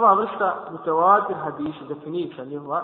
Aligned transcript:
prva 0.00 0.14
vrsta 0.14 0.54
mutavatir 0.70 1.36
hadisi, 1.36 1.84
definicija 1.88 2.44
njihova, 2.44 2.82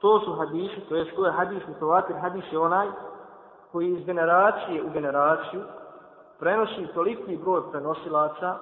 to 0.00 0.20
su 0.20 0.32
hadisi, 0.32 0.80
to 0.88 0.96
je 0.96 1.04
što 1.04 1.26
je 1.26 1.32
hadis, 1.32 1.62
mutawatir 1.68 2.20
hadis 2.20 2.44
je 2.52 2.58
onaj 2.58 2.88
koji 3.72 3.88
iz 3.88 4.06
generacije 4.06 4.84
u 4.84 4.90
generaciju 4.90 5.62
prenosi 6.38 6.86
toliki 6.94 7.36
broj 7.36 7.60
prenosilaca 7.70 8.54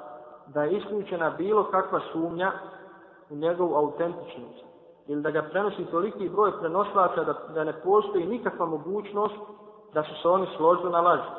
da 0.46 0.64
je 0.64 0.76
isključena 0.76 1.30
bilo 1.30 1.64
kakva 1.64 2.00
sumnja 2.12 2.52
u 3.30 3.36
njegovu 3.36 3.74
autentičnost. 3.74 4.64
Ili 5.06 5.22
da 5.22 5.30
ga 5.30 5.42
prenosi 5.42 5.84
toliki 5.84 6.28
broj 6.28 6.58
prenosilaca 6.60 7.24
da, 7.24 7.34
da 7.54 7.64
ne 7.64 7.72
postoji 7.72 8.26
nikakva 8.26 8.66
mogućnost 8.66 9.34
da 9.94 10.02
su 10.02 10.22
se 10.22 10.28
oni 10.28 10.46
složili 10.56 10.92
na 10.92 11.00
laži. 11.00 11.30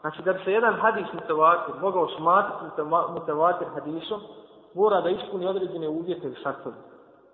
Znači 0.00 0.22
da 0.22 0.32
bi 0.32 0.44
se 0.44 0.52
jedan 0.52 0.74
hadis 0.74 1.06
mutawatir 1.12 1.80
mogao 1.80 2.08
smatrati 2.08 2.82
mutawatir 2.88 3.66
hadisom, 3.74 4.20
mora 4.74 5.00
da 5.00 5.08
ispuni 5.08 5.46
određene 5.46 5.88
uvjete 5.88 6.28
u 6.28 6.34
šartove. 6.42 6.76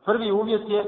Prvi 0.04 0.32
uvjet 0.32 0.68
je 0.68 0.84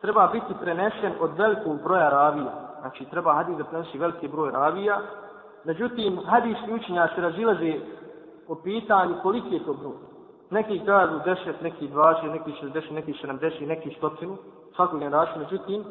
treba 0.00 0.26
biti 0.26 0.54
prenesen 0.60 1.12
od 1.20 1.30
velikog 1.38 1.82
broja 1.82 2.08
ravija. 2.08 2.52
Znači 2.80 3.04
treba 3.04 3.34
hadis 3.34 3.56
da 3.56 3.64
prenesi 3.64 3.98
veliki 3.98 4.28
broj 4.28 4.50
ravija. 4.50 5.00
Međutim, 5.64 6.20
hadijski 6.26 6.72
učenja 6.72 7.08
se 7.14 7.20
razilaze 7.20 7.74
po 8.46 8.54
pitanju 8.54 9.14
koliki 9.22 9.54
je 9.54 9.64
to 9.64 9.74
broj. 9.74 9.96
Neki 10.50 10.80
kažu 10.86 11.14
10, 11.14 11.36
neki 11.62 11.88
20, 11.88 12.32
neki 12.32 12.52
60, 12.62 12.92
neki 12.92 13.12
70, 13.12 13.66
neki 13.66 13.96
100, 14.02 14.36
svakog 14.76 14.98
generacija. 14.98 15.38
Međutim, 15.38 15.84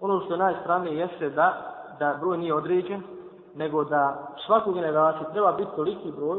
ono 0.00 0.20
što 0.20 0.34
je 0.34 0.38
najstranije 0.38 0.96
jeste 0.96 1.30
da, 1.30 1.72
da 1.98 2.18
broj 2.20 2.38
nije 2.38 2.54
određen, 2.54 3.02
nego 3.54 3.84
da 3.84 4.28
svaku 4.46 4.72
generaciju 4.72 5.26
treba 5.32 5.52
biti 5.52 5.70
toliki 5.76 6.12
broj 6.12 6.38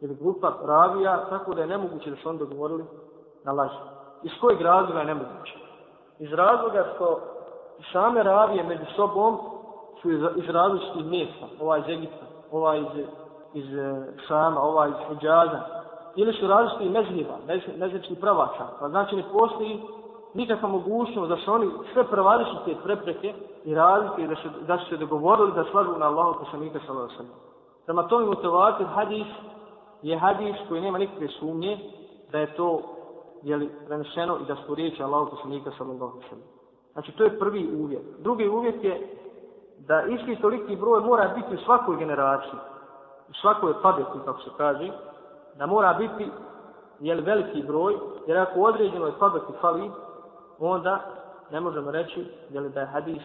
ili 0.00 0.14
grupa 0.14 0.52
ravija, 0.64 1.24
tako 1.30 1.54
da 1.54 1.60
je 1.60 1.66
nemoguće 1.66 2.10
da 2.10 2.16
su 2.16 2.28
on 2.28 2.38
dogovorili 2.38 2.84
na 3.44 3.52
laži. 3.52 3.78
Iz 4.22 4.32
kojeg 4.40 4.60
razloga 4.60 4.98
je 4.98 5.04
nemoguće? 5.04 5.58
Iz 6.18 6.32
razloga 6.32 6.84
što 6.94 7.20
same 7.92 8.22
ravije 8.22 8.64
među 8.64 8.84
sobom 8.96 9.38
su 10.02 10.10
iz, 10.10 10.20
iz 10.36 10.48
različitih 10.48 11.04
mjesta, 11.04 11.46
ovaj 11.60 11.80
iz 11.80 11.88
Egipta, 11.88 12.26
ovaj 12.52 12.80
iz, 12.80 13.04
iz 13.54 13.64
Sama, 13.70 14.06
Šama, 14.28 14.60
ovaj 14.60 14.88
iz 14.88 14.96
Hidžaza, 15.08 15.60
ili 16.16 16.32
su 16.32 16.46
različiti 16.46 16.88
mezhiva, 16.88 17.36
mezhivski 17.76 18.14
pravaca, 18.14 18.66
pa 18.80 18.88
znači 18.88 19.16
ne 19.16 19.24
postoji 19.32 19.82
nikakva 20.34 20.68
mogućnost 20.68 21.28
da 21.28 21.36
su 21.36 21.52
oni 21.52 21.70
sve 21.92 22.04
te 22.64 22.74
prepreke 22.84 23.34
i 23.64 23.74
razlike 23.74 24.26
da 24.26 24.34
su, 24.34 24.48
da 24.66 24.78
su 24.78 24.88
se 24.88 24.96
dogovorili 24.96 25.52
da 25.52 25.64
slažu 25.70 25.98
na 25.98 26.06
Allahu 26.06 26.38
poslanika 26.38 26.78
sallallahu 26.86 27.04
alejhi 27.04 27.18
ve 27.18 27.24
sellem. 27.24 27.48
Prema 27.86 28.08
tome 28.08 28.26
motivator 28.26 28.86
hadis 28.86 29.26
je 30.02 30.18
hadis 30.18 30.56
koji 30.68 30.80
nema 30.80 30.98
nikakve 30.98 31.28
sumnje 31.28 31.78
da 32.32 32.38
je 32.38 32.54
to 32.54 32.82
je 33.42 33.56
li 33.56 33.70
preneseno 33.86 34.38
i 34.38 34.44
da 34.44 34.56
su 34.56 34.74
riječi 34.74 35.02
Allahu 35.02 35.30
poslanika 35.30 35.70
sallallahu 35.78 36.12
alejhi. 36.16 36.46
Znači 36.92 37.12
to 37.12 37.24
je 37.24 37.38
prvi 37.38 37.76
uvjet. 37.76 38.02
Drugi 38.18 38.48
uvjet 38.48 38.84
je 38.84 39.16
da 39.78 40.02
isti 40.02 40.36
toliki 40.40 40.76
broj 40.76 41.00
mora 41.00 41.28
biti 41.28 41.54
u 41.54 41.64
svakoj 41.64 41.96
generaciji, 41.96 42.58
u 43.28 43.32
svakoj 43.32 43.72
pabeti, 43.82 44.18
kako 44.24 44.40
se 44.40 44.50
kaže, 44.56 44.90
da 45.58 45.66
mora 45.66 45.94
biti 45.94 46.30
jel, 47.00 47.20
veliki 47.24 47.62
broj, 47.62 47.96
jer 48.26 48.38
ako 48.38 48.60
određeno 48.60 49.06
je 49.06 49.18
pabeti 49.18 49.52
fali, 49.60 49.90
onda 50.58 51.00
ne 51.50 51.60
možemo 51.60 51.90
reći 51.90 52.26
jel, 52.50 52.68
da 52.68 52.80
je 52.80 52.86
hadis 52.86 53.22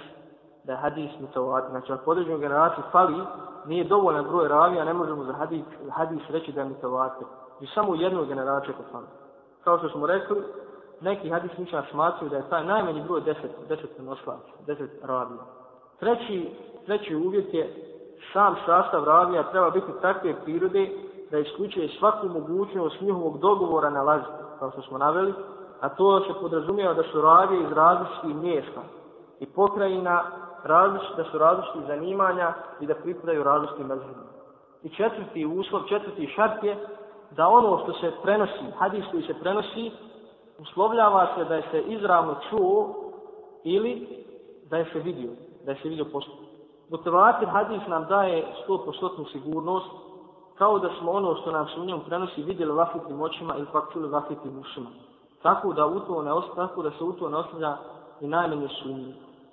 da 0.63 0.71
je 0.71 0.77
hadis 0.77 1.11
mutawat. 1.19 1.69
Znači, 1.69 1.91
ako 1.91 2.11
određenu 2.11 2.37
generaciju 2.37 2.83
fali, 2.91 3.15
nije 3.65 3.83
dovoljan 3.83 4.25
broj 4.25 4.47
ravija, 4.47 4.85
ne 4.85 4.93
možemo 4.93 5.23
za 5.23 5.33
hadis, 5.33 5.61
hadis 5.91 6.21
reći 6.29 6.51
da 6.51 6.61
je 6.61 6.69
mutawat. 6.69 7.11
I 7.61 7.67
samo 7.67 7.91
u 7.91 7.95
jednoj 7.95 8.25
generaciji 8.25 8.73
ako 8.73 8.91
fali. 8.91 9.07
Kao 9.63 9.77
što 9.77 9.89
smo 9.89 10.07
rekli, 10.07 10.43
neki 11.01 11.29
hadis 11.29 11.57
niša 11.57 11.83
smatruju 11.91 12.29
da 12.29 12.37
je 12.37 12.49
taj 12.49 12.65
najmanji 12.65 13.03
broj 13.03 13.21
deset, 13.21 13.51
deset 13.69 13.95
prenoslaca, 13.95 14.51
deset 14.65 14.91
ravija. 15.03 15.41
Treći, 15.99 16.51
treći 16.85 17.15
uvjet 17.15 17.53
je 17.53 17.93
sam 18.33 18.55
sastav 18.65 19.03
ravija 19.03 19.51
treba 19.51 19.69
biti 19.69 19.91
takve 20.01 20.35
prirode 20.43 20.89
da 21.31 21.39
isključuje 21.39 21.89
svaku 21.99 22.27
mogućnost 22.27 23.01
njihovog 23.01 23.39
dogovora 23.39 23.89
na 23.89 24.01
laži, 24.01 24.25
kao 24.59 24.71
što 24.71 24.81
smo 24.81 24.97
naveli, 24.97 25.33
a 25.79 25.89
to 25.89 26.19
se 26.19 26.39
podrazumijeva 26.41 26.93
da 26.93 27.03
su 27.03 27.21
ravije 27.21 27.63
iz 27.63 27.71
različitih 27.71 28.35
mjesta 28.35 28.81
i 29.43 29.45
pokrajina 29.45 30.23
različiti, 30.63 31.13
da 31.17 31.23
su 31.23 31.37
različiti 31.37 31.87
zanimanja 31.87 32.53
i 32.79 32.87
da 32.87 32.95
pripadaju 32.95 33.43
različitim 33.43 33.87
mezhebima. 33.87 34.33
I 34.83 34.89
četvrti 34.89 35.45
uslov, 35.45 35.81
četvrti 35.89 36.27
šart 36.35 36.63
je 36.63 36.77
da 37.31 37.47
ono 37.47 37.79
što 37.83 37.93
se 37.93 38.11
prenosi, 38.23 38.71
hadis 38.77 39.05
koji 39.11 39.23
se 39.23 39.33
prenosi, 39.33 39.91
uslovljava 40.59 41.27
se 41.35 41.45
da 41.45 41.55
je 41.55 41.63
se 41.71 41.81
izravno 41.81 42.35
čuo 42.49 42.95
ili 43.63 44.23
da 44.69 44.77
je 44.77 44.85
se 44.93 44.99
vidio, 44.99 45.31
da 45.65 45.71
je 45.71 45.77
se 45.81 45.89
vidio 45.89 46.05
postup. 46.05 46.39
Motivatir 46.89 47.47
hadis 47.47 47.81
nam 47.87 48.05
daje 48.05 48.45
100% 48.67 49.31
sigurnost, 49.31 49.91
kao 50.57 50.79
da 50.79 50.89
smo 50.99 51.11
ono 51.11 51.35
što 51.35 51.51
nam 51.51 51.67
se 51.67 51.79
u 51.79 51.85
njom 51.85 52.01
prenosi 52.05 52.43
vidjeli 52.43 52.71
vlastitim 52.71 53.21
očima 53.21 53.55
ili 53.57 53.67
pak 53.71 53.93
čuli 53.93 54.09
vlastitim 54.09 54.59
ušima. 54.59 54.89
Tako 55.41 55.73
da, 55.73 55.85
u 55.85 55.99
to 55.99 56.21
ne, 56.21 56.31
tako 56.55 56.83
da 56.83 56.91
se 56.91 57.03
u 57.03 57.13
to 57.13 57.29
ne 57.29 57.37
ostavlja 57.37 57.77
i 58.21 58.27
najmanje 58.27 58.67
sumnje. 58.67 59.13